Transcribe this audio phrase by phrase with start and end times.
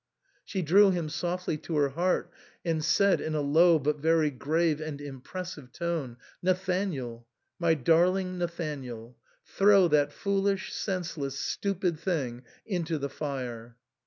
[0.43, 2.31] She drew him softly to her heart
[2.65, 7.27] and said in a low but very grave and impressive tone," Nathanael,
[7.59, 13.77] my darling Nathan ael, throw that foolish, senseless, stupid thing into the fire."